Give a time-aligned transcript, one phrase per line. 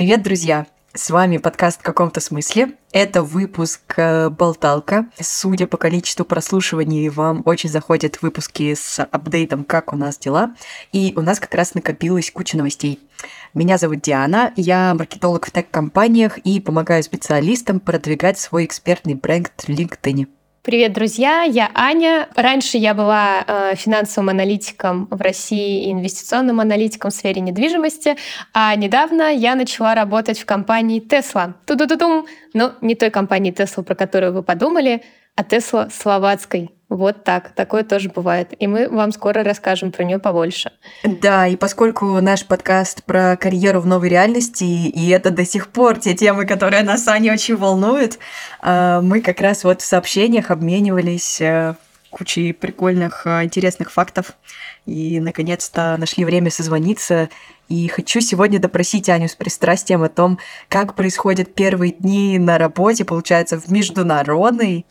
[0.00, 0.66] Привет, друзья!
[0.94, 2.72] С вами подкаст в каком-то смысле.
[2.90, 5.04] Это выпуск э, «Болталка».
[5.20, 10.54] Судя по количеству прослушиваний, вам очень заходят выпуски с апдейтом «Как у нас дела?».
[10.92, 12.98] И у нас как раз накопилась куча новостей.
[13.52, 19.68] Меня зовут Диана, я маркетолог в тег-компаниях и помогаю специалистам продвигать свой экспертный бренд в
[19.68, 20.28] LinkedIn.
[20.62, 21.42] Привет, друзья!
[21.42, 22.28] Я Аня.
[22.36, 28.16] Раньше я была э, финансовым аналитиком в России и инвестиционным аналитиком в сфере недвижимости,
[28.52, 31.54] а недавно я начала работать в компании Tesla.
[31.64, 32.26] Ту-ду-ду-дум!
[32.52, 35.02] Но не той компании Tesla, про которую вы подумали,
[35.36, 36.70] а Tesla словацкой.
[36.90, 38.52] Вот так, такое тоже бывает.
[38.58, 40.72] И мы вам скоро расскажем про нее побольше.
[41.04, 46.00] Да, и поскольку наш подкаст про карьеру в новой реальности, и это до сих пор
[46.00, 48.18] те темы, которые нас, Аня, очень волнуют,
[48.60, 51.76] а, мы как раз вот в сообщениях обменивались э,
[52.10, 54.32] кучей прикольных, э, интересных фактов.
[54.84, 57.28] И, наконец-то, нашли время созвониться.
[57.68, 63.04] И хочу сегодня допросить Аню с пристрастием о том, как происходят первые дни на работе,
[63.04, 64.86] получается, в международной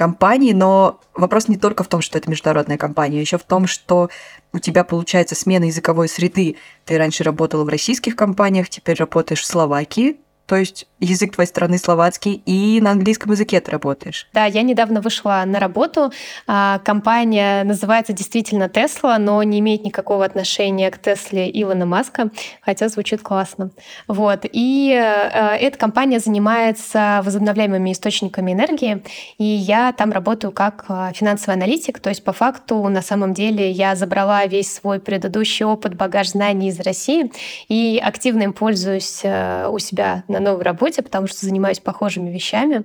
[0.00, 4.08] компании, но вопрос не только в том, что это международная компания, еще в том, что
[4.50, 6.56] у тебя получается смена языковой среды.
[6.86, 11.78] Ты раньше работала в российских компаниях, теперь работаешь в Словакии, то есть язык твоей страны
[11.78, 14.28] словацкий, и на английском языке ты работаешь.
[14.32, 16.12] Да, я недавно вышла на работу.
[16.46, 22.88] А, компания называется действительно Tesla, но не имеет никакого отношения к Тесле Илона Маска, хотя
[22.88, 23.70] звучит классно.
[24.08, 24.44] Вот.
[24.50, 29.02] И э, эта компания занимается возобновляемыми источниками энергии,
[29.38, 33.70] и я там работаю как э, финансовый аналитик, то есть по факту на самом деле
[33.70, 37.32] я забрала весь свой предыдущий опыт, багаж знаний из России
[37.68, 42.84] и активно им пользуюсь э, у себя на новой работе, потому что занимаюсь похожими вещами.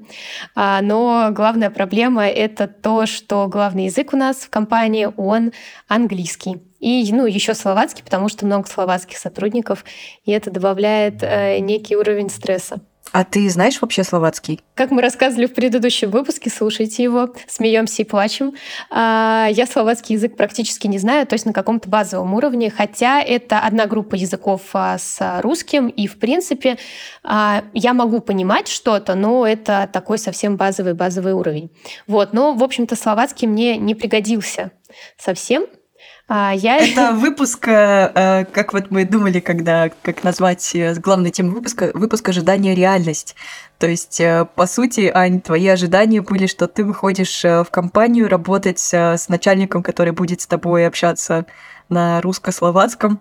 [0.56, 5.52] А, но главная проблема— это то, что главный язык у нас в компании, он
[5.88, 6.62] английский.
[6.80, 9.84] И ну, еще словацкий, потому что много словацких сотрудников,
[10.24, 12.80] и это добавляет э, некий уровень стресса.
[13.12, 14.62] А ты знаешь вообще словацкий?
[14.74, 18.56] Как мы рассказывали в предыдущем выпуске, слушайте его, смеемся и плачем.
[18.90, 23.60] А, я словацкий язык практически не знаю, то есть на каком-то базовом уровне, хотя это
[23.60, 26.78] одна группа языков а, с русским, и в принципе
[27.24, 31.72] а, я могу понимать что-то, но это такой совсем базовый базовый уровень.
[32.08, 34.72] Вот, но в общем-то словацкий мне не пригодился
[35.18, 35.68] совсем,
[36.30, 36.78] я...
[36.78, 41.91] Это выпуск, э, э, как вот мы думали, когда, как назвать э, главной темой выпуска,
[41.94, 43.36] выпуск ожидания реальность.
[43.78, 44.22] То есть,
[44.56, 50.13] по сути, Ань, твои ожидания были, что ты выходишь в компанию работать с начальником, который
[50.13, 51.46] будет с тобой общаться
[51.90, 53.19] на русско-словацком,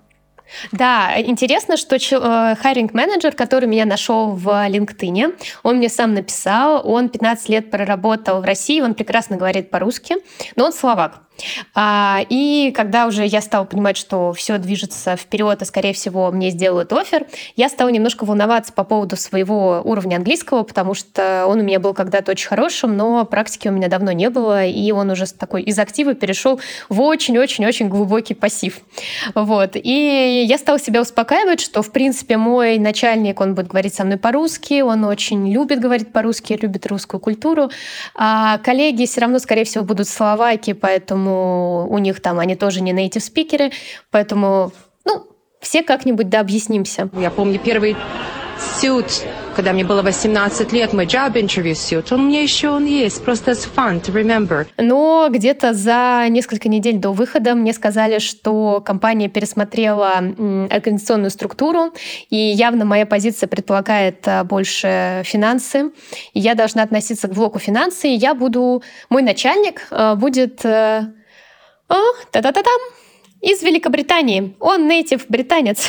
[0.73, 7.49] да, интересно, что хайринг-менеджер, который меня нашел в LinkedIn, он мне сам написал, он 15
[7.49, 10.17] лет проработал в России, он прекрасно говорит по-русски,
[10.57, 11.21] но он словак.
[11.75, 16.51] А, и когда уже я стала понимать, что все движется вперед, и, скорее всего, мне
[16.51, 21.63] сделают офер, я стала немножко волноваться по поводу своего уровня английского, потому что он у
[21.63, 25.27] меня был когда-то очень хорошим, но практики у меня давно не было, и он уже
[25.27, 28.81] такой из актива перешел в очень-очень-очень глубокий пассив.
[29.35, 29.73] Вот.
[29.75, 34.19] И я стала себя успокаивать, что, в принципе, мой начальник, он будет говорить со мной
[34.19, 37.71] по-русски, он очень любит говорить по-русски, любит русскую культуру,
[38.15, 42.81] а коллеги все равно, скорее всего, будут словаки, поэтому поэтому у них там они тоже
[42.81, 43.73] не native спикеры,
[44.11, 44.73] поэтому,
[45.05, 45.27] ну,
[45.61, 47.09] все как-нибудь да объяснимся.
[47.15, 47.97] Я помню первый
[48.81, 49.25] сют,
[49.55, 53.53] когда мне было 18 лет, мой job interview suit, он меня еще он есть, просто
[53.53, 54.67] it's fun to remember.
[54.77, 60.19] Но где-то за несколько недель до выхода мне сказали, что компания пересмотрела
[60.71, 61.93] организационную структуру,
[62.31, 65.91] и явно моя позиция предполагает а, больше финансы,
[66.33, 71.07] и я должна относиться к блоку финансы, и я буду, мой начальник а, будет э,
[71.89, 71.95] о,
[72.31, 72.81] та-та-та-там,
[73.41, 74.57] из Великобритании.
[74.59, 75.87] Он нейтив британец.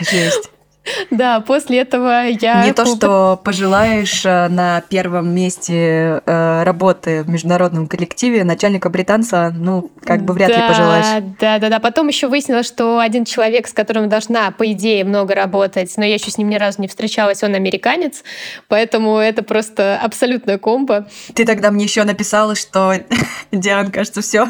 [0.00, 0.50] Жесть.
[1.10, 2.64] Да, после этого я...
[2.64, 9.52] Не то, что пожелаешь э, на первом месте э, работы в международном коллективе начальника британца,
[9.54, 11.24] ну, как бы вряд да, ли пожелаешь.
[11.40, 11.78] Да, да, да.
[11.80, 16.14] Потом еще выяснилось, что один человек, с которым должна, по идее, много работать, но я
[16.14, 18.22] еще с ним ни разу не встречалась, он американец,
[18.68, 21.08] поэтому это просто абсолютная комбо.
[21.34, 22.94] Ты тогда мне еще написала, что
[23.52, 24.48] Диан, кажется, все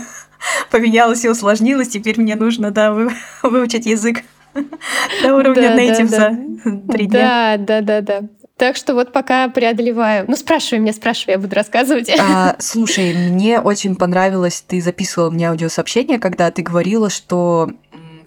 [0.70, 2.92] поменялось и усложнилось, теперь мне нужно, да,
[3.42, 4.22] выучить язык.
[5.22, 7.56] До уровня native за три дня.
[7.58, 8.28] Да, да, да, да.
[8.56, 10.24] Так что вот пока преодолеваю.
[10.28, 12.10] Ну, спрашивай меня, спрашивай, я буду рассказывать.
[12.18, 17.70] А, слушай, мне очень понравилось, ты записывала мне аудиосообщение, когда ты говорила, что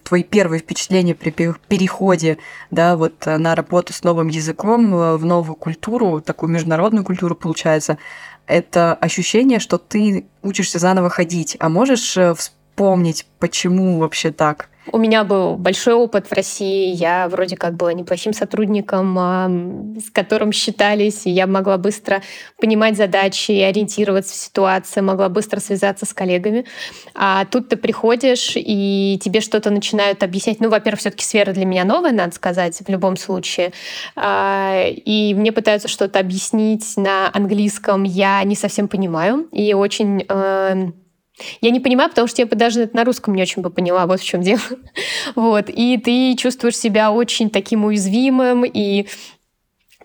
[0.03, 2.39] твои первые впечатления при переходе
[2.71, 7.99] да, вот на работу с новым языком, э, в новую культуру, такую международную культуру, получается,
[8.47, 11.55] это ощущение, что ты учишься заново ходить.
[11.59, 12.33] А можешь э,
[12.79, 14.69] вспомнить, почему вообще так?
[14.93, 16.95] У меня был большой опыт в России.
[16.95, 22.21] Я вроде как была неплохим сотрудником, с которым считались, я могла быстро
[22.57, 26.65] понимать задачи и ориентироваться в ситуации, могла быстро связаться с коллегами.
[27.13, 30.61] А тут ты приходишь, и тебе что-то начинают объяснять.
[30.61, 33.73] Ну, во-первых, все таки сфера для меня новая, надо сказать, в любом случае.
[34.15, 38.03] А, и мне пытаются что-то объяснить на английском.
[38.03, 39.49] Я не совсем понимаю.
[39.51, 40.93] И очень эм,
[41.61, 44.19] я не понимаю, потому что я даже это на русском не очень бы поняла, вот
[44.19, 44.61] в чем дело.
[45.35, 45.69] Вот.
[45.69, 49.07] И ты чувствуешь себя очень таким уязвимым, и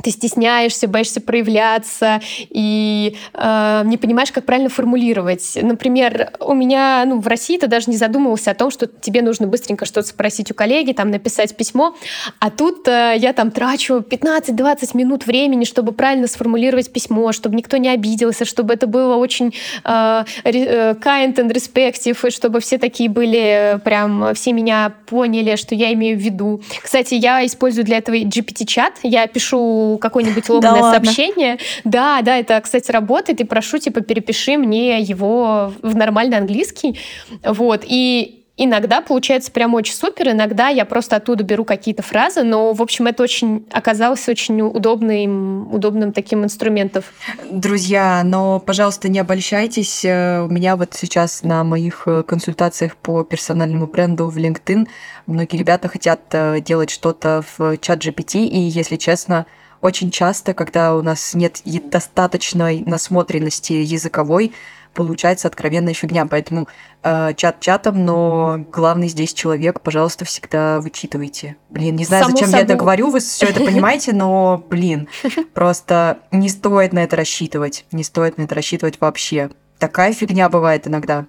[0.03, 2.21] ты стесняешься, боишься проявляться
[2.51, 5.57] и э, не понимаешь, как правильно формулировать.
[5.61, 9.47] Например, у меня ну, в России ты даже не задумывался о том, что тебе нужно
[9.47, 11.95] быстренько что-то спросить у коллеги, там написать письмо,
[12.41, 17.77] а тут э, я там трачу 15-20 минут времени, чтобы правильно сформулировать письмо, чтобы никто
[17.77, 19.55] не обиделся, чтобы это было очень
[19.85, 25.77] э, э kind and respectful, и чтобы все такие были, прям все меня поняли, что
[25.77, 26.63] я имею в виду.
[26.83, 31.59] Кстати, я использую для этого GPT-чат, я пишу какое-нибудь ломаное да сообщение.
[31.85, 36.99] Да, да, это, кстати, работает, и прошу, типа, перепиши мне его в нормальный английский.
[37.43, 42.73] Вот, и Иногда получается прям очень супер, иногда я просто оттуда беру какие-то фразы, но,
[42.73, 47.03] в общем, это очень оказалось очень удобным, удобным таким инструментом.
[47.51, 50.05] Друзья, но, пожалуйста, не обольщайтесь.
[50.05, 54.87] Э, у меня вот сейчас на моих э, консультациях по персональному бренду в LinkedIn
[55.27, 59.47] многие ребята хотят э, делать что-то в чат GPT, и, если честно,
[59.85, 61.61] очень часто, когда у нас нет
[61.91, 64.55] достаточной насмотренности языковой,
[64.95, 66.25] получается откровенная фигня.
[66.25, 66.69] Поэтому
[67.03, 71.57] э, чат чатом, но главный здесь человек, пожалуйста, всегда вычитывайте.
[71.69, 72.61] Блин, не знаю, Само зачем собой.
[72.61, 75.07] я это говорю, вы все это понимаете, но, блин,
[75.53, 77.85] просто не стоит на это рассчитывать.
[77.93, 79.51] Не стоит на это рассчитывать вообще.
[79.79, 81.27] Такая фигня бывает иногда.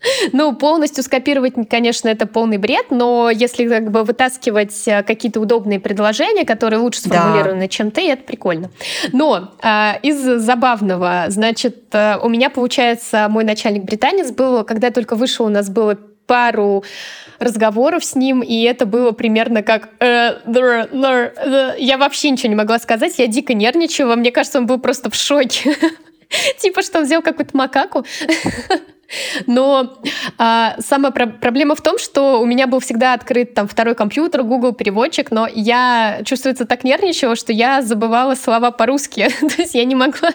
[0.32, 5.80] Ну, полностью скопировать, конечно, это полный бред, но если как бы вытаскивать э, какие-то удобные
[5.80, 7.68] предложения, которые лучше сформулированы, да.
[7.68, 8.70] чем ты, это прикольно.
[9.12, 14.92] Но э, из забавного, значит, э, у меня, получается, мой начальник британец был, когда я
[14.92, 16.84] только вышел, у нас было пару
[17.38, 20.36] разговоров с ним, и это было примерно как э,
[21.78, 25.14] я вообще ничего не могла сказать, я дико нервничала, мне кажется, он был просто в
[25.14, 25.74] шоке.
[26.58, 28.04] Типа, что он взял какую-то макаку.
[29.46, 29.98] Но
[30.38, 34.42] а, самая про- проблема в том, что у меня был всегда открыт там второй компьютер,
[34.42, 39.28] Google переводчик, но я чувствуется так нервничала, что я забывала слова по-русски.
[39.40, 40.30] То есть я не могла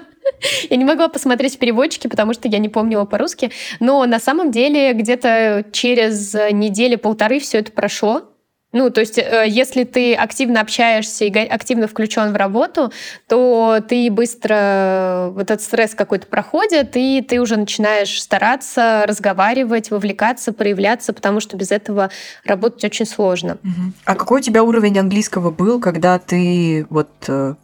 [0.69, 3.51] я не могла посмотреть в переводчике, потому что я не помнила по-русски.
[3.79, 8.23] Но на самом деле где-то через недели-полторы все это прошло.
[8.75, 12.91] Ну, то есть, э, если ты активно общаешься и активно включен в работу,
[13.25, 20.51] то ты быстро вот этот стресс какой-то проходит, и ты уже начинаешь стараться разговаривать, вовлекаться,
[20.51, 22.11] проявляться, потому что без этого
[22.43, 23.57] работать очень сложно.
[24.03, 27.55] А какой у тебя уровень английского был, когда ты вот э,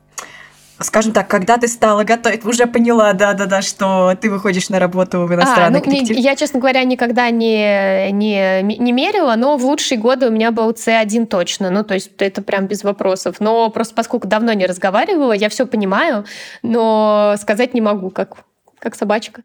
[0.83, 5.33] скажем так, когда ты стала готовить, уже поняла, да-да-да, что ты выходишь на работу в
[5.33, 6.17] иностранный а, ну, коллектив?
[6.17, 10.71] Я, честно говоря, никогда не, не, не мерила, но в лучшие годы у меня был
[10.71, 13.37] C1 точно, ну, то есть это прям без вопросов.
[13.39, 16.25] Но просто поскольку давно не разговаривала, я все понимаю,
[16.61, 18.37] но сказать не могу, как,
[18.79, 19.43] как собачка.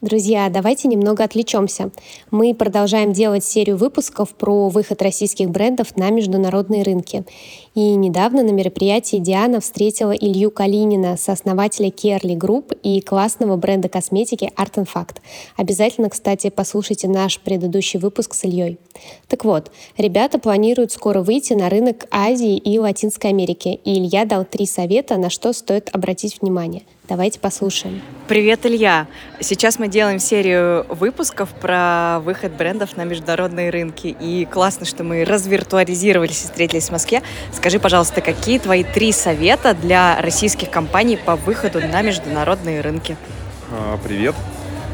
[0.00, 1.90] Друзья, давайте немного отвлечемся.
[2.30, 7.26] Мы продолжаем делать серию выпусков про выход российских брендов на международные рынки.
[7.74, 14.50] И недавно на мероприятии Диана встретила Илью Калинина, сооснователя Carely Group и классного бренда косметики
[14.56, 15.18] Art&Fact.
[15.58, 18.78] Обязательно, кстати, послушайте наш предыдущий выпуск с Ильей.
[19.28, 24.46] Так вот, ребята планируют скоро выйти на рынок Азии и Латинской Америки, и Илья дал
[24.46, 28.02] три совета, на что стоит обратить внимание– Давайте послушаем.
[28.28, 29.08] Привет, Илья.
[29.40, 34.16] Сейчас мы делаем серию выпусков про выход брендов на международные рынки.
[34.20, 37.22] И классно, что мы развиртуализировались и встретились в Москве.
[37.52, 43.16] Скажи, пожалуйста, какие твои три совета для российских компаний по выходу на международные рынки?
[43.72, 44.36] А, привет.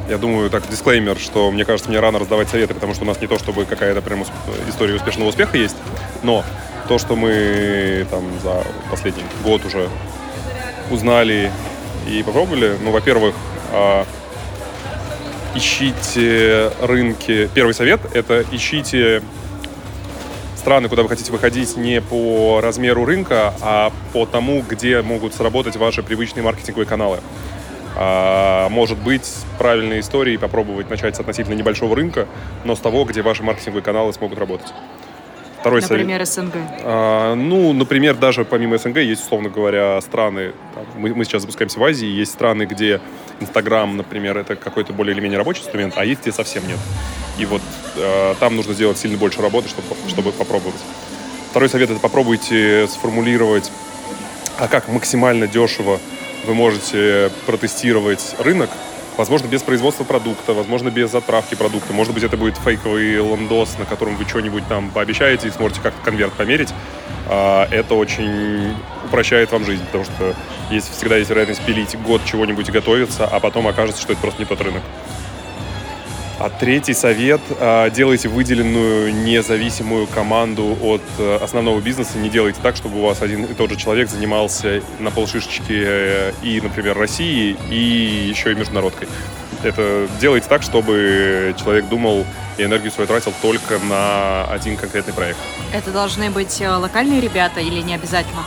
[0.08, 3.20] Я думаю, так, дисклеймер, что мне кажется, мне рано раздавать советы, потому что у нас
[3.20, 4.24] не то, чтобы какая-то прям
[4.66, 5.76] история успешного успеха есть,
[6.22, 6.44] но
[6.88, 9.90] то, что мы там за последний год уже
[10.90, 11.52] узнали
[12.06, 12.76] и попробовали.
[12.80, 13.34] Ну, во-первых,
[13.72, 14.06] а,
[15.54, 17.48] ищите рынки.
[17.54, 19.22] Первый совет– это ищите
[20.56, 25.76] страны, куда вы хотите выходить не по размеру рынка, а по тому, где могут сработать
[25.76, 27.20] ваши привычные маркетинговые каналы.
[27.96, 29.26] А, может быть,
[29.58, 32.26] правильной историей попробовать начать с относительно небольшого рынка,
[32.64, 34.72] но с того, где ваши маркетинговые каналы смогут работать.
[35.60, 36.52] Второй например, совет.
[36.52, 36.62] СНГ?
[36.84, 41.78] А, ну, например, даже помимо СНГ есть, условно говоря, страны, там, мы, мы сейчас запускаемся
[41.78, 43.00] в Азии, есть страны, где
[43.40, 46.78] Инстаграм, например, это какой-то более или менее рабочий инструмент, а есть где совсем нет.
[47.38, 47.62] И вот
[47.96, 50.80] э, там нужно сделать сильно больше работы, чтобы, чтобы попробовать.
[51.50, 53.70] Второй совет– это попробуйте сформулировать,
[54.58, 56.00] а как максимально дешево
[56.46, 58.70] вы можете протестировать рынок,
[59.16, 61.94] Возможно, без производства продукта, возможно, без отправки продукта.
[61.94, 66.02] Может быть, это будет фейковый лондос, на котором вы что-нибудь там пообещаете и сможете как-то
[66.04, 66.68] конверт померить.
[67.28, 68.74] А, это очень
[69.06, 70.34] упрощает вам жизнь, потому что
[70.70, 74.40] есть, всегда есть вероятность пилить год чего-нибудь и готовиться, а потом окажется, что это просто
[74.40, 74.82] не тот рынок.
[76.38, 82.18] А третий совет а,– делайте выделенную независимую команду от э, основного бизнеса.
[82.18, 86.32] Не делайте так, чтобы у вас один и тот же человек занимался на полшишечки э,
[86.42, 89.08] и, например, России, и еще и международкой.
[89.62, 92.26] Это делайте так, чтобы человек думал
[92.58, 95.38] и энергию свою тратил только на один конкретный проект.
[95.72, 98.44] Это должны быть э, локальные ребята или не обязательно?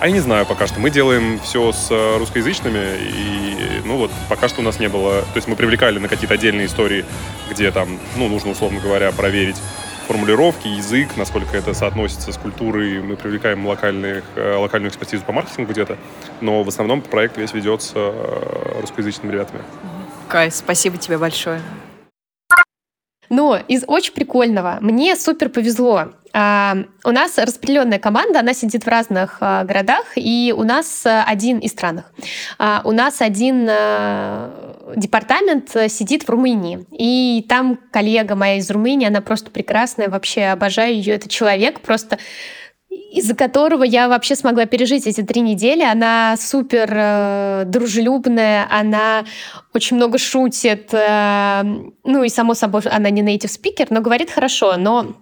[0.00, 0.78] А я не знаю пока что.
[0.78, 5.22] Мы делаем все с э, русскоязычными, и, ну вот, пока что у нас не было...
[5.22, 7.04] То есть мы привлекали на какие-то отдельные истории,
[7.50, 9.56] где там, ну, нужно, условно говоря, проверить
[10.06, 13.02] формулировки, язык, насколько это соотносится с культурой.
[13.02, 15.98] Мы привлекаем локальных, э, локальную экспертизу по маркетингу где-то,
[16.40, 19.62] но в основном проект весь ведется э, русскоязычными ребятами.
[20.28, 21.60] Кай, спасибо тебе большое.
[23.30, 26.12] Но из очень прикольного мне супер повезло.
[26.32, 31.24] А, у нас распределенная команда, она сидит в разных а, городах, и у нас а,
[31.24, 32.12] один из странах.
[32.84, 33.66] У нас один
[34.96, 40.94] департамент сидит в Румынии, и там коллега моя из Румынии, она просто прекрасная, вообще обожаю
[40.94, 41.14] ее.
[41.14, 42.18] Это человек просто
[42.90, 45.82] из-за которого я вообще смогла пережить эти три недели.
[45.82, 49.24] Она супер э, дружелюбная, она
[49.74, 50.92] очень много шутит.
[50.92, 51.62] Э,
[52.04, 54.76] ну и, само собой, она не native speaker, но говорит хорошо.
[54.76, 55.16] Но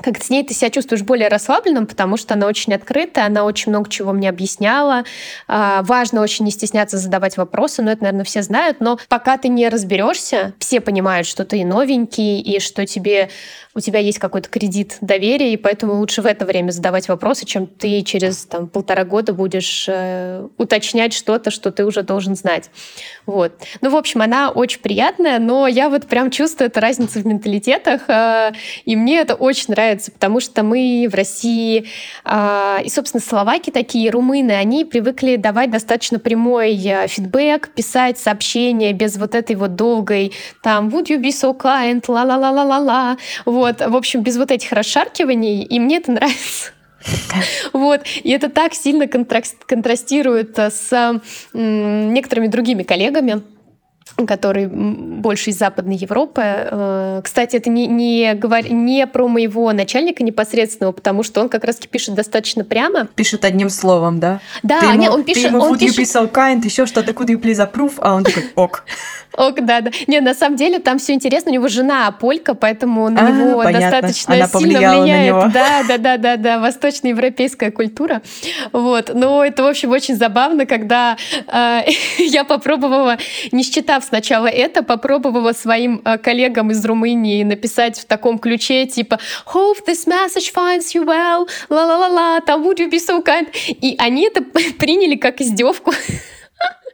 [0.00, 3.70] как с ней ты себя чувствуешь более расслабленным, потому что она очень открытая, она очень
[3.70, 5.04] много чего мне объясняла.
[5.46, 8.80] А, важно очень не стесняться задавать вопросы, но это, наверное, все знают.
[8.80, 13.30] Но пока ты не разберешься, все понимают, что ты новенький и что тебе
[13.74, 17.66] у тебя есть какой-то кредит доверия, и поэтому лучше в это время задавать вопросы, чем
[17.66, 22.70] ты через там, полтора года будешь э, уточнять что-то, что ты уже должен знать.
[23.26, 23.52] Вот.
[23.80, 28.02] Ну, в общем, она очень приятная, но я вот прям чувствую эту разницу в менталитетах,
[28.08, 28.52] э,
[28.84, 31.86] и мне это очень нравится, потому что мы в России,
[32.24, 38.92] э, и, собственно, словаки такие, румыны, они привыкли давать достаточно прямой э, фидбэк, писать сообщения
[38.92, 43.16] без вот этой вот долгой там «would you be so kind?», ла-ла-ла-ла-ла-ла.
[43.44, 46.72] Вот, в общем, без вот этих расшаркиваний, и мне это нравится.
[47.72, 48.02] Вот.
[48.22, 51.20] И это так сильно контрастирует с
[51.52, 53.42] некоторыми другими коллегами
[54.26, 56.42] который больше из Западной Европы.
[56.44, 58.70] Э, кстати, это не, не, говор...
[58.70, 63.06] не про моего начальника непосредственного, потому что он как раз пишет достаточно прямо.
[63.14, 64.40] Пишет одним словом, да?
[64.62, 65.42] Да, ты ему, не, он пишет...
[65.42, 65.98] Ты ему он пишет...
[65.98, 68.84] you kind, еще что-то, could you please approve, а он такой, ок.
[69.36, 69.90] Ок, да, да.
[70.06, 71.50] Не, на самом деле там все интересно.
[71.50, 73.90] У него жена полька, поэтому на а, него понятно.
[73.90, 75.26] достаточно Она сильно влияет.
[75.26, 75.50] него.
[75.52, 78.22] Да, да, да, да, да, восточноевропейская культура.
[78.72, 79.12] Вот.
[79.14, 81.82] Но это, в общем, очень забавно, когда э,
[82.18, 83.18] я попробовала,
[83.52, 89.18] не считав сначала это, попробовала своим э, коллегам из Румынии написать в таком ключе, типа
[89.52, 94.26] «Hope this message finds you well, ла-ла-ла-ла, там would you be so kind?» И они
[94.26, 94.42] это
[94.78, 95.92] приняли как издевку.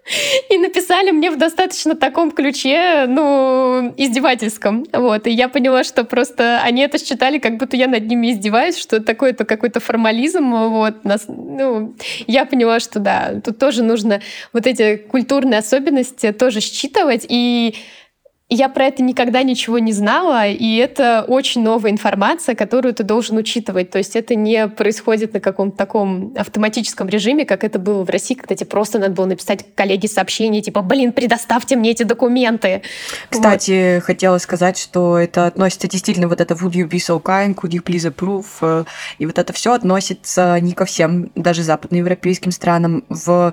[0.51, 4.87] И написали мне в достаточно таком ключе, ну, издевательском.
[4.93, 5.27] Вот.
[5.27, 9.01] И я поняла, что просто они это считали, как будто я над ними издеваюсь, что
[9.01, 10.51] такое-то какой-то формализм.
[10.53, 11.05] Вот.
[11.05, 11.95] Нас, ну,
[12.27, 14.21] я поняла, что да, тут тоже нужно
[14.53, 17.27] вот эти культурные особенности тоже считывать.
[17.29, 17.75] И
[18.49, 23.37] я про это никогда ничего не знала, и это очень новая информация, которую ты должен
[23.39, 23.91] учитывать.
[23.91, 28.35] То есть это не происходит на каком-то таком автоматическом режиме, как это было в России,
[28.35, 32.83] когда тебе просто надо было написать коллеге сообщение, типа, блин, предоставьте мне эти документы.
[33.31, 34.05] Кстати, вот.
[34.05, 37.83] хотела сказать, что это относится действительно вот это would you be so kind, could you
[37.83, 38.85] please approve, э,
[39.19, 43.05] и вот это все относится не ко всем, даже западноевропейским странам.
[43.09, 43.53] В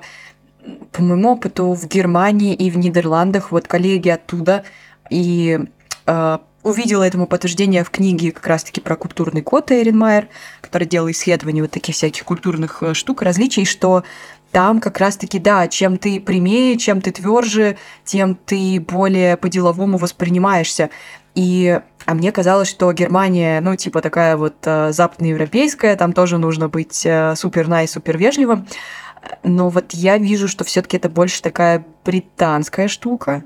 [0.92, 4.64] по моему опыту в Германии и в Нидерландах, вот коллеги оттуда,
[5.10, 5.60] и
[6.06, 10.28] э, увидела этому подтверждение в книге как раз-таки про культурный код Эрин Майер,
[10.60, 14.02] который делал исследования вот таких всяких культурных э, штук, различий, что
[14.50, 20.90] там как раз-таки, да, чем ты прямее, чем ты тверже, тем ты более по-деловому воспринимаешься.
[21.34, 26.68] И а мне казалось, что Германия, ну, типа такая вот э, западноевропейская, там тоже нужно
[26.68, 28.66] быть э, супер най, супер вежливым.
[29.42, 33.44] Но вот я вижу, что все-таки это больше такая британская штука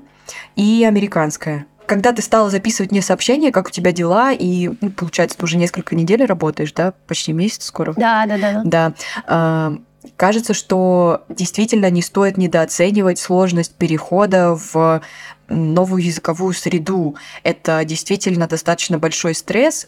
[0.55, 1.65] и американская.
[1.85, 5.57] Когда ты стала записывать мне сообщения, как у тебя дела, и, ну, получается, ты уже
[5.57, 7.93] несколько недель работаешь, да, почти месяц скоро.
[7.93, 8.61] Да, да, да.
[8.63, 8.93] Да.
[9.25, 9.73] А,
[10.15, 15.01] кажется, что действительно не стоит недооценивать сложность перехода в
[15.47, 17.15] новую языковую среду.
[17.43, 19.87] Это действительно достаточно большой стресс,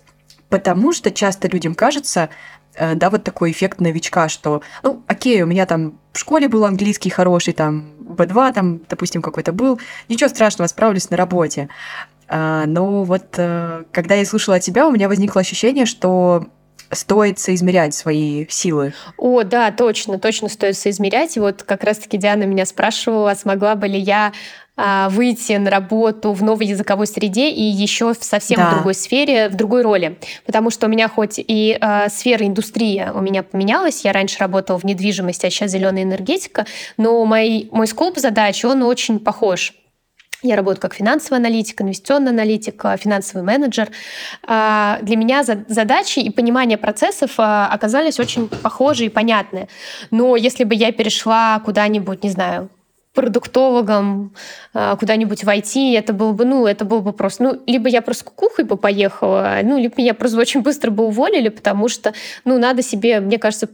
[0.50, 2.30] потому что часто людям кажется,
[2.78, 7.10] да, вот такой эффект новичка, что, ну, окей, у меня там в школе был английский
[7.10, 11.70] хороший, там, B2, там, допустим, какой-то был, ничего страшного, справлюсь на работе.
[12.28, 16.46] А, но вот э, когда я слушала тебя, у меня возникло ощущение, что
[16.92, 18.94] стоит соизмерять свои силы.
[19.18, 21.38] О, да, точно, точно стоит соизмерять.
[21.38, 24.34] И вот как раз-таки Диана меня спрашивала, смогла бы ли я а,
[24.78, 28.72] выйти на работу в новой языковой среде и еще в совсем да.
[28.72, 30.18] другой сфере, в другой роли.
[30.46, 34.80] Потому что у меня хоть и э, сфера индустрия у меня поменялась, я раньше работала
[34.80, 36.66] в недвижимости, а сейчас зеленая энергетика,
[36.98, 39.74] но мой, мой скоп задач, он очень похож.
[40.44, 43.90] Я работаю как финансовый аналитик, инвестиционный аналитик, э, финансовый менеджер.
[44.48, 49.68] А, для меня задачи и понимание процессов оказались очень похожи и понятны.
[50.10, 52.70] Но если бы я перешла куда-нибудь, не знаю,
[53.14, 54.34] продуктологом
[54.74, 58.26] э, куда-нибудь войти, это было бы, ну, это было бы просто, ну, либо я просто
[58.26, 62.14] кукухой бы поехала, ну, либо меня просто очень быстро бы уволили, потому что,
[62.46, 63.70] ну, надо себе, мне кажется,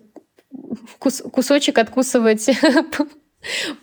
[0.99, 2.49] кус кусочек откусывать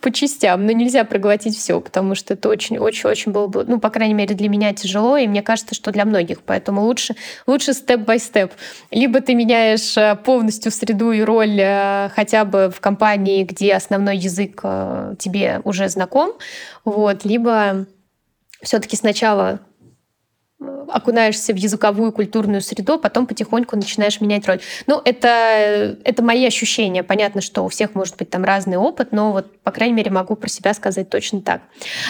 [0.01, 4.15] по частям, но нельзя проглотить все, потому что это очень-очень-очень было бы, ну, по крайней
[4.15, 7.15] мере, для меня тяжело, и мне кажется, что для многих, поэтому лучше,
[7.47, 8.53] лучше степ-бай-степ.
[8.91, 14.17] Либо ты меняешь э, полностью среду и роль э, хотя бы в компании, где основной
[14.17, 16.33] язык э, тебе уже знаком,
[16.85, 17.87] вот, либо
[18.63, 19.61] все-таки сначала
[20.89, 24.61] окунаешься в языковую культурную среду, потом потихоньку начинаешь менять роль.
[24.87, 27.03] Ну, это, это мои ощущения.
[27.03, 30.37] Понятно, что у всех может быть там разный опыт, но вот, по крайней мере, могу
[30.37, 31.63] про себя сказать точно так.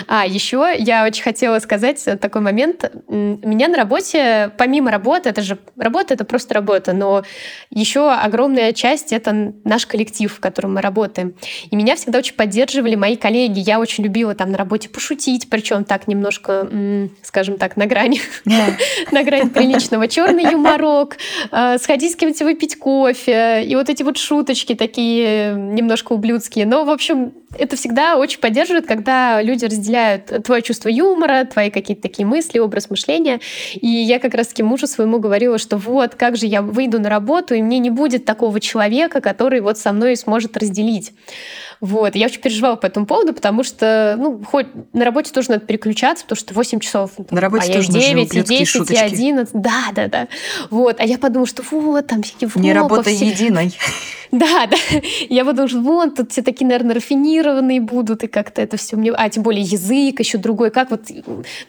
[0.07, 2.91] А еще я очень хотела сказать такой момент.
[3.09, 7.25] Меня на работе, помимо работы, это же работа, это просто работа, но
[7.71, 11.35] еще огромная часть— это наш коллектив, в котором мы работаем.
[11.71, 13.61] И меня всегда очень поддерживали мои коллеги.
[13.61, 16.69] Я очень любила там на работе пошутить, причем так немножко,
[17.23, 18.21] скажем так, на грани
[19.13, 20.09] на грани приличного.
[20.09, 21.17] Черный юморок,
[21.51, 23.65] э, сходить с кем-то выпить кофе.
[23.65, 26.67] И вот эти вот шуточки такие немножко ублюдские.
[26.67, 32.03] Но, в общем, это всегда очень поддерживает, когда люди разделяют твое чувство юмора, твои какие-то
[32.03, 33.41] такие мысли, образ мышления.
[33.75, 37.55] И я как раз-таки мужу своему говорила, что вот, как же я выйду на работу,
[37.55, 41.13] и мне не будет такого человека, который вот со мной сможет разделить.
[41.81, 42.15] Вот.
[42.17, 46.25] Я очень переживала по этому поводу, потому что, ну, хоть на работе тоже надо переключаться,
[46.25, 48.95] потому что 8 часов, на работе а тоже я 9, и 10, шуточки.
[48.95, 49.55] и 11.
[49.55, 50.29] Да, да, да.
[50.71, 50.97] Вот.
[50.99, 53.27] А я подумала, что вот, там всякие Не работай все...
[53.27, 53.73] единой.
[54.35, 54.77] Да, да.
[55.29, 59.13] Я подумала, что вон, тут все такие, наверное, рафинированные будут, и как-то это все мне...
[59.13, 60.71] А, тем более язык еще другой.
[60.71, 61.03] Как вот...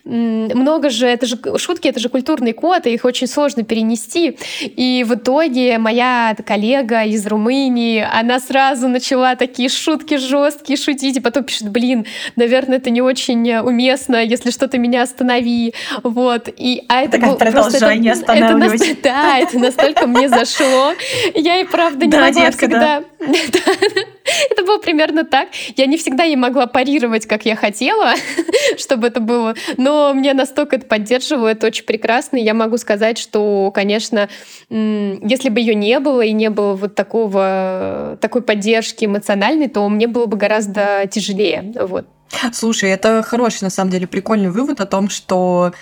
[0.04, 1.08] Много же...
[1.08, 4.38] Это же шутки, это же культурный код, и их очень сложно перенести.
[4.62, 11.20] И в итоге моя коллега из Румынии, она сразу начала такие шутки жесткие шутить, и
[11.20, 15.74] потом пишет, блин, наверное, это не очень уместно, если что-то меня останови.
[16.04, 16.50] Вот.
[16.58, 18.34] И, а это, это как продолжение это.
[18.34, 20.94] Это, да, это настолько мне зашло.
[21.36, 23.04] Я и правда не могла всегда...
[24.50, 25.50] Это было примерно так.
[25.76, 28.14] Я не всегда не могла парировать, как я хотела,
[28.78, 29.54] чтобы это было.
[29.78, 32.38] Но мне настолько это поддерживало, это очень прекрасно.
[32.38, 34.28] я могу сказать, что, конечно,
[34.70, 40.08] если бы ее не было и не было вот такого, такой поддержки эмоциональной, то мне
[40.08, 41.74] было бы гораздо тяжелее.
[41.82, 42.08] Вот.
[42.52, 45.74] Слушай, это хороший, на самом деле, прикольный вывод о том, что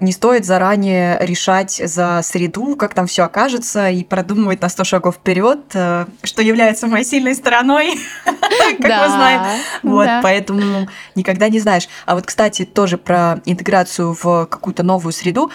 [0.00, 5.16] не стоит заранее решать за среду, как там все окажется, и продумывать на 100 шагов
[5.16, 9.60] вперед, э, что является моей сильной стороной, как мы знаем.
[9.82, 11.88] Вот, поэтому никогда не знаешь.
[12.06, 15.50] А вот, кстати, тоже про интеграцию в какую-то новую среду.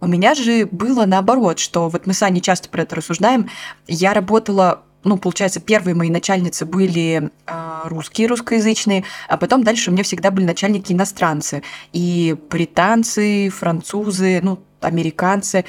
[0.00, 3.48] У меня же было наоборот, что вот мы с Аней часто про это рассуждаем.
[3.86, 9.92] Я работала ну, получается, первые мои начальницы были э, русские, русскоязычные, а потом дальше у
[9.92, 11.62] меня всегда были начальники иностранцы.
[11.92, 15.64] И британцы, французы, ну, американцы,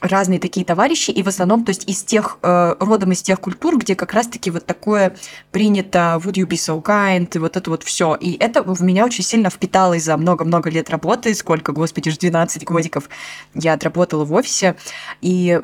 [0.00, 3.78] разные такие товарищи, и в основном, то есть из тех, э, родом из тех культур,
[3.78, 5.16] где как раз-таки вот такое
[5.50, 8.14] принято would you be so kind, и вот это вот все.
[8.14, 12.64] И это в меня очень сильно впиталось за много-много лет работы, сколько, господи, ж 12
[12.64, 13.08] годиков
[13.54, 14.76] я отработала в офисе,
[15.20, 15.60] и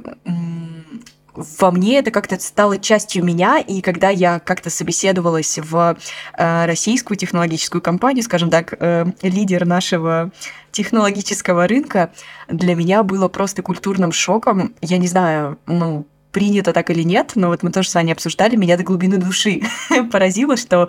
[1.35, 5.97] во мне это как-то стало частью меня, и когда я как-то собеседовалась в
[6.37, 10.31] э, российскую технологическую компанию, скажем так, э, лидер нашего
[10.73, 12.13] технологического рынка,
[12.49, 14.75] для меня было просто культурным шоком.
[14.81, 18.57] Я не знаю, ну, принято так или нет, но вот мы тоже с Аней обсуждали,
[18.57, 19.63] меня до глубины души
[20.11, 20.89] поразило, что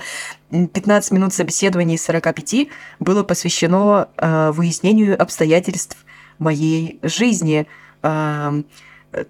[0.49, 2.67] 15 минут собеседования из 45
[2.99, 5.97] было посвящено э, выяснению обстоятельств
[6.39, 7.67] моей жизни.
[8.01, 8.63] Э,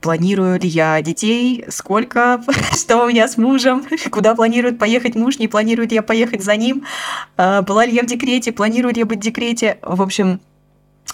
[0.01, 2.43] планирую ли я детей, сколько,
[2.73, 6.85] что у меня с мужем, куда планирует поехать муж, не планирует я поехать за ним,
[7.37, 9.77] а, была ли я в декрете, планирую ли я быть в декрете.
[9.81, 10.39] В общем,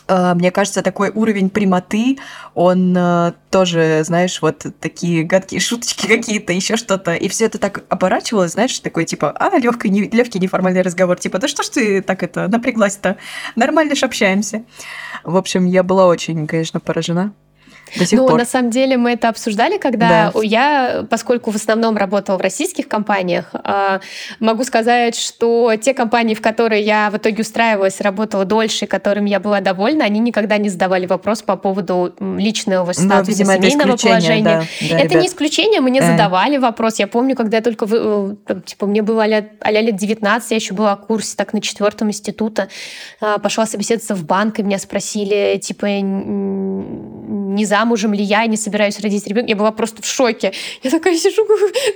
[0.08, 2.18] а, мне кажется, такой уровень прямоты,
[2.56, 7.14] он а, тоже, знаешь, вот такие гадкие шуточки какие-то, еще что-то.
[7.14, 11.38] И все это так оборачивалось, знаешь, такой типа, а, легкий, не, легкий неформальный разговор, типа,
[11.38, 13.18] да что ж ты так это напряглась-то?
[13.56, 14.64] Нормально ж общаемся.
[15.24, 17.34] В общем, я была очень, конечно, поражена.
[17.98, 18.38] До сих ну, пор.
[18.40, 20.40] на самом деле мы это обсуждали, когда Да.
[20.44, 24.00] я, поскольку в основном работала в российских компаниях, а,
[24.40, 29.30] могу сказать, что те компании, в которые я в итоге устраивалась, работала дольше, и которыми
[29.30, 33.64] я была довольна, они никогда не задавали вопрос по поводу личного Ну, статуса, видимо, это
[33.70, 34.44] семейного исключение, положения.
[34.44, 35.22] да, да, это ребят.
[35.22, 36.06] не исключение, мы не Э.
[36.12, 37.00] задавали вопрос.
[37.00, 40.74] Я помню, когда я только, э, там, типа, мне было а-ля, лет 19, я еще
[40.74, 42.68] была в курсе, так, на четвертом института,
[43.22, 45.88] а, пошла собеседоваться в банк, и меня спросили, типа,
[47.60, 49.50] не замужем ли я, не собираюсь родить ребенка.
[49.50, 50.54] Я была просто в шоке.
[50.82, 51.46] Я такая сижу,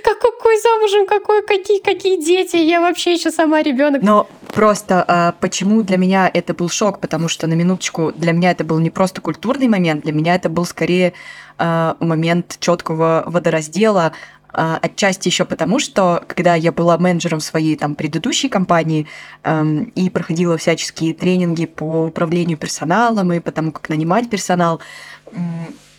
[0.04, 4.02] как, какой замужем, какой, какие, какие дети, я вообще еще сама ребенок.
[4.02, 7.00] Но просто а, почему для меня это был шок?
[7.00, 10.50] Потому что, на минуточку, для меня это был не просто культурный момент, для меня это
[10.50, 11.14] был скорее
[11.56, 14.12] а, момент четкого водораздела,
[14.56, 19.08] а, отчасти еще потому, что когда я была менеджером своей там предыдущей компании
[19.42, 24.80] эм, и проходила всяческие тренинги по управлению персоналом и по тому, как нанимать персонал,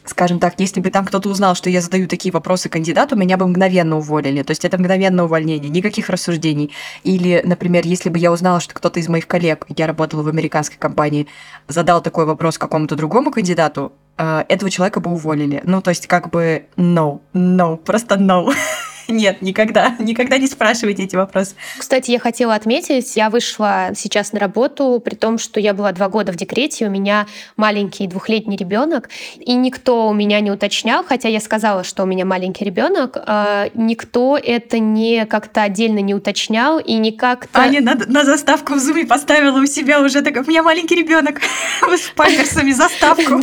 [0.05, 3.47] скажем так, если бы там кто-то узнал, что я задаю такие вопросы кандидату, меня бы
[3.47, 4.43] мгновенно уволили.
[4.43, 6.71] То есть это мгновенное увольнение, никаких рассуждений.
[7.03, 10.77] Или, например, если бы я узнала, что кто-то из моих коллег, я работала в американской
[10.77, 11.27] компании,
[11.67, 15.61] задал такой вопрос какому-то другому кандидату, э, этого человека бы уволили.
[15.65, 18.53] Ну, то есть как бы no, no, просто no.
[19.07, 21.55] Нет, никогда, никогда не спрашивайте эти вопросы.
[21.77, 26.09] Кстати, я хотела отметить, я вышла сейчас на работу, при том, что я была два
[26.09, 31.29] года в декрете, у меня маленький двухлетний ребенок, и никто у меня не уточнял, хотя
[31.29, 36.79] я сказала, что у меня маленький ребенок, а, никто это не как-то отдельно не уточнял
[36.79, 37.59] и не как-то...
[37.59, 41.41] Аня на, на заставку в зуме поставила у себя уже такой, у меня маленький ребенок
[41.81, 43.41] с памперсами заставку.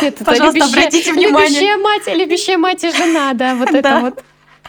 [0.24, 1.48] Пожалуйста, обратите внимание.
[1.48, 4.24] Любящая мать, любящая мать и жена, да, вот это вот.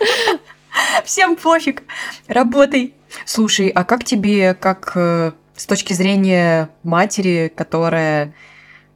[1.06, 1.84] Всем пофиг,
[2.28, 2.94] работай.
[3.26, 8.34] Слушай, а как тебе, как э, с точки зрения матери, которая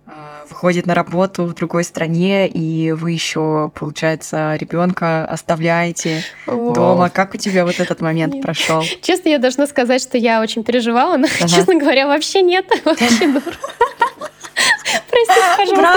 [0.08, 0.12] э,
[0.50, 7.38] выходит на работу в другой стране, и вы еще, получается, ребенка оставляете дома, как у
[7.38, 8.44] тебя вот этот момент Нет.
[8.44, 8.82] прошел?
[9.02, 11.50] Честно, я должна сказать, что я очень переживала, но, Ага.
[11.50, 12.66] честно говоря, вообще нет.
[12.86, 13.44] Вообще норм.
[15.10, 15.42] Прости.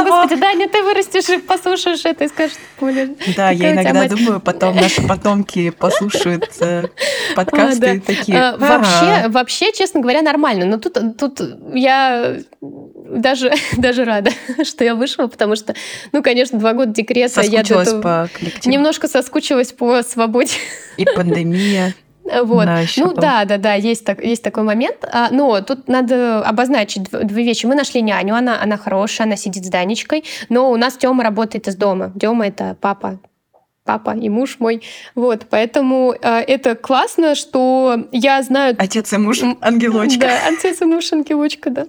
[0.09, 4.11] Господи, Даня, ты вырастешь и послушаешь это и скажешь, Оля, Да, я иногда мать.
[4.11, 6.85] думаю, потом наши потомки послушают э,
[7.37, 8.01] подкасты А, да.
[8.01, 8.39] такие.
[8.39, 8.57] А.
[8.57, 10.65] Вообще, вообще, честно говоря, нормально.
[10.67, 11.41] Но тут, тут
[11.75, 14.31] я даже, даже рада,
[14.65, 15.75] что я вышла, потому что,
[16.13, 18.73] ну, конечно, два года декрета я соскучилась тут по коллективу.
[18.73, 20.53] немножко соскучилась по свободе.
[20.97, 21.95] И пандемия.
[22.43, 22.67] Вот.
[22.67, 25.05] Да, ещё ну да, да, да, есть, так, есть такой момент.
[25.13, 27.67] А, но тут надо обозначить дв- две вещи.
[27.67, 31.69] Мы нашли няню, она, она хорошая, она сидит с Данечкой, но у нас Тёма работает
[31.69, 32.13] из дома.
[32.21, 33.19] Тёма это папа
[33.85, 34.83] папа и муж мой.
[35.15, 38.77] Вот, поэтому э, это классно, что я знаю...
[38.79, 40.21] Отец и муж, ангелочка.
[40.21, 41.87] Да, отец и муж ангелочка, да.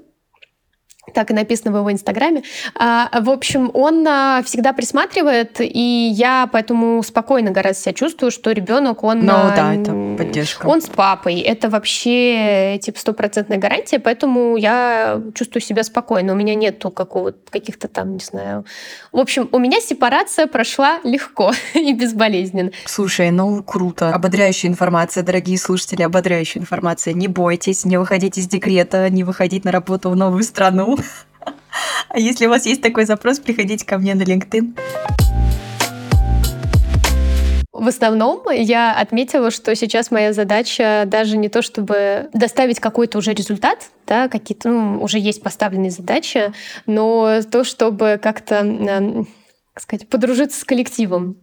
[1.14, 2.44] Так и написано в его инстаграме.
[2.76, 8.52] А, в общем, он а, всегда присматривает, и я поэтому спокойно гораздо себя чувствую, что
[8.52, 9.26] ребенок, он...
[9.26, 10.68] Ну а, да, это поддержка.
[10.68, 11.40] Он с папой.
[11.40, 16.34] Это вообще типа стопроцентная гарантия, поэтому я чувствую себя спокойно.
[16.34, 18.66] У меня нету какого каких-то там, не знаю.
[19.12, 22.72] В общем, у меня сепарация прошла легко и безболезненно.
[22.86, 24.14] Слушай, ну круто.
[24.14, 27.14] Ободряющая информация, дорогие слушатели, ободряющая информация.
[27.14, 30.98] Не бойтесь, не выходите из декрета, не выходить на работу в новую страну.
[32.10, 34.78] А если у вас есть такой запрос, приходите ко мне на LinkedIn.
[37.80, 43.34] В основном я отметила, что сейчас моя задача даже не то, чтобы доставить какой-то уже
[43.34, 46.52] результат, да, какие-то ну, уже есть поставленные задачи,
[46.88, 49.26] но то, чтобы как-то,
[49.82, 51.38] сказать, подружиться с коллективом.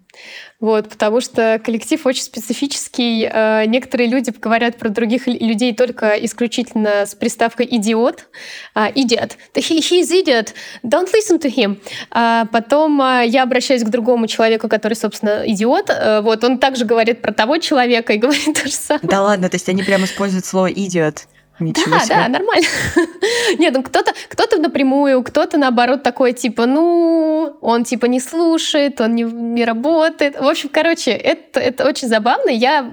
[0.61, 3.29] Вот, потому что коллектив очень специфический.
[3.31, 8.29] Э, Некоторые люди говорят про других людей только исключительно с приставкой «идиот».
[8.75, 9.33] А, «Idiot».
[9.55, 10.55] He, he's idiot.
[10.83, 11.79] Don't listen to him.
[12.11, 15.90] А потом а, я обращаюсь к другому человеку, который, собственно, идиот.
[15.90, 19.09] Э, Вот, он также говорит про того человека и говорит то же самое.
[19.09, 21.27] Да ладно, то есть они прям используют слово «идиот».
[21.58, 22.14] Ничего Да, себе.
[22.16, 22.66] да, нормально.
[23.58, 29.14] Нет, ну кто-то кто напрямую, кто-то наоборот такой, типа, ну, он типа не слушает, он
[29.14, 30.38] не, не работает.
[30.40, 32.50] В общем, короче, это, это очень забавно.
[32.50, 32.90] Я,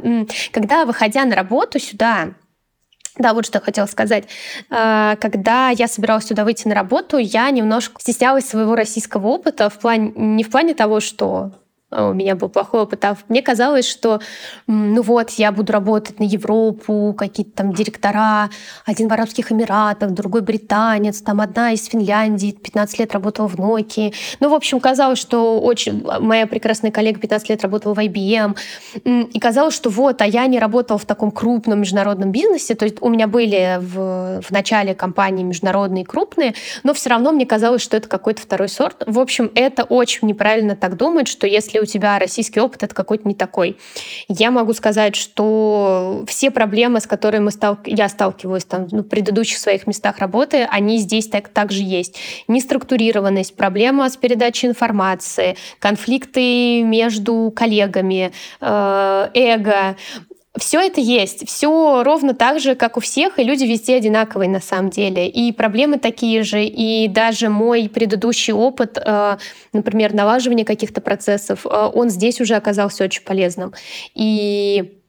[0.52, 2.34] когда выходя на работу сюда,
[3.18, 4.26] Да, вот что я хотела сказать.
[4.70, 9.78] А, когда я собиралась сюда выйти на работу, я немножко стеснялась своего российского опыта в
[9.80, 11.52] плане, не в плане того, что
[11.96, 13.04] у меня был плохой опыт.
[13.06, 14.20] А мне казалось, что
[14.68, 18.50] ну вот, я буду работать на Европу, какие-то там директора,
[18.86, 24.14] один в Арабских Эмиратах, другой британец, там одна из Финляндии, 15 лет работала в Nokia.
[24.40, 26.06] Ну, в общем, казалось, что очень...
[26.20, 28.58] Моя прекрасная коллега 15 лет работала в IBM.
[29.06, 32.76] И казалось, что вот, а я не работала в таком крупном международном бизнесе.
[32.76, 36.54] То есть у меня были в, в начале компании международные крупные,
[36.84, 39.04] но все равно мне казалось, что это какой-то второй сорт.
[39.06, 43.28] В общем, это очень неправильно так думать, что если у тебя российский опыт, это какой-то
[43.28, 43.78] не такой.
[44.28, 47.78] Я могу сказать, что все проблемы, с которыми стал...
[47.86, 52.18] я сталкиваюсь там, ну, в предыдущих своих местах работы, они здесь так, также есть.
[52.48, 59.96] Неструктурированность, проблема с передачей информации, конфликты между коллегами, э, эго,
[60.60, 64.60] все это есть, все ровно так же, как у всех, и люди везде одинаковые на
[64.60, 65.28] самом деле.
[65.28, 69.38] И проблемы такие же, и даже мой предыдущий опыт, э,
[69.74, 73.74] например, налаживания каких-то процессов, э, он здесь уже оказался очень полезным.
[74.14, 75.00] И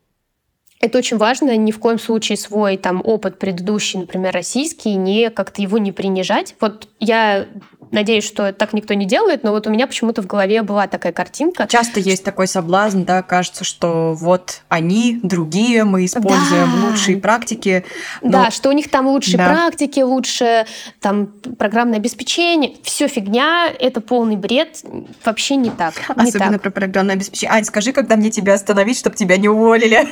[0.80, 5.62] это очень важно, ни в коем случае свой там опыт предыдущий, например, российский, не как-то
[5.62, 6.54] его не принижать.
[6.60, 7.46] Вот я
[7.94, 11.12] Надеюсь, что так никто не делает, но вот у меня почему-то в голове была такая
[11.12, 11.66] картинка.
[11.68, 16.88] Часто есть такой соблазн, да, кажется, что вот они, другие, мы используем да.
[16.88, 17.84] лучшие практики.
[18.20, 18.30] Но...
[18.30, 19.48] Да, что у них там лучшие да.
[19.48, 20.66] практики, лучше
[21.00, 21.28] там
[21.58, 22.74] программное обеспечение.
[22.82, 24.82] Все фигня, это полный бред,
[25.24, 25.94] вообще не так.
[26.16, 26.62] Не Особенно так.
[26.62, 27.56] про программное обеспечение.
[27.56, 30.08] Ань, скажи, когда мне тебя остановить, чтобы тебя не уволили.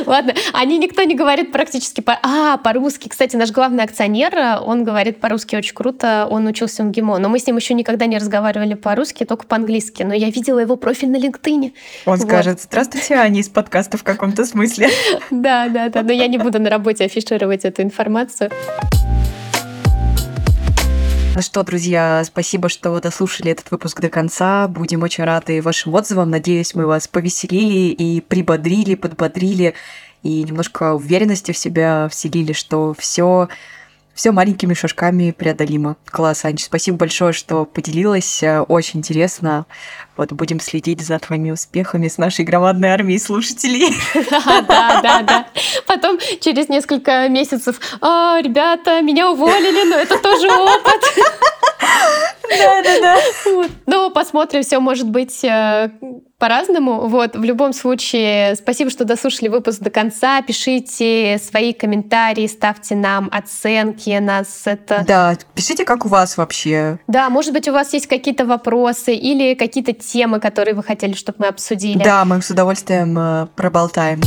[0.06, 2.18] Ладно, они никто не говорит практически по...
[2.22, 3.08] А, по-русски.
[3.08, 7.38] Кстати, наш главный акционер, он говорит по-русски очень круто, он учился в ГИМО, но мы
[7.38, 10.02] с ним еще никогда не разговаривали по-русски, только по-английски.
[10.02, 11.72] Но я видела его профиль на LinkedIn.
[12.06, 12.20] Он вот.
[12.20, 14.88] скажет, здравствуйте, Аня из подкаста в каком-то смысле.
[15.30, 18.50] Да, да, да, но я не буду на работе афишировать эту информацию.
[21.36, 24.68] Ну что, друзья, спасибо, что дослушали этот выпуск до конца.
[24.68, 26.30] Будем очень рады вашим отзывам.
[26.30, 29.74] Надеюсь, мы вас повеселили и прибодрили, подбодрили
[30.22, 33.50] и немножко уверенности в себя вселили, что все
[34.16, 35.96] все маленькими шажками преодолимо.
[36.06, 38.42] Класс, Анч, спасибо большое, что поделилась.
[38.66, 39.66] Очень интересно.
[40.16, 43.94] Вот будем следить за твоими успехами с нашей громадной армией слушателей.
[44.66, 45.46] Да, да, да.
[45.86, 51.02] Потом через несколько месяцев, «А, ребята, меня уволили, но это тоже опыт.
[52.48, 53.68] Да, да, да.
[53.86, 55.90] Ну, посмотрим, все может быть э,
[56.38, 57.08] по-разному.
[57.08, 60.42] Вот, в любом случае, спасибо, что дослушали выпуск до конца.
[60.42, 64.10] Пишите свои комментарии, ставьте нам оценки.
[64.18, 65.04] Нас это...
[65.06, 66.98] Да, пишите, как у вас вообще.
[67.06, 71.38] Да, может быть, у вас есть какие-то вопросы или какие-то темы, которые вы хотели, чтобы
[71.40, 72.02] мы обсудили.
[72.02, 74.20] Да, мы с удовольствием э, проболтаем.